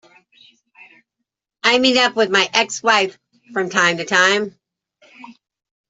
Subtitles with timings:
[1.61, 3.19] I meet up with my ex-wife
[3.53, 4.57] from time to time.